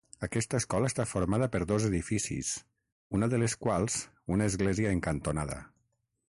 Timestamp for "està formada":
0.91-1.47